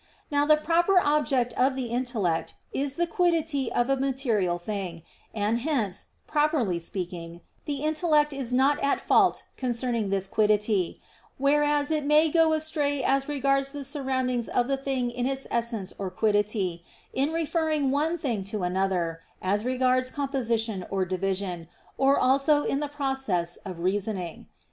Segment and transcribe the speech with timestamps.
[0.31, 5.59] Now the proper object of the intellect is the "quiddity" of a material thing; and
[5.59, 10.99] hence, properly speaking, the intellect is not at fault concerning this quiddity;
[11.37, 15.93] whereas it may go astray as regards the surroundings of the thing in its essence
[15.99, 16.83] or quiddity,
[17.13, 21.67] in referring one thing to another, as regards composition or division,
[21.99, 24.47] or also in the process of reasoning.